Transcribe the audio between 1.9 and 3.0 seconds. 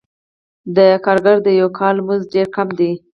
مزد ډېر کم دی